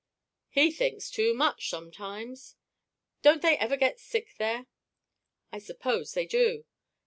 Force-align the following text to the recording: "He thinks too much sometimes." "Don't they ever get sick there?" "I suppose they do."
"He 0.49 0.71
thinks 0.71 1.11
too 1.11 1.35
much 1.35 1.69
sometimes." 1.69 2.55
"Don't 3.21 3.43
they 3.43 3.55
ever 3.59 3.77
get 3.77 3.99
sick 3.99 4.33
there?" 4.39 4.65
"I 5.51 5.59
suppose 5.59 6.13
they 6.13 6.25
do." 6.25 6.65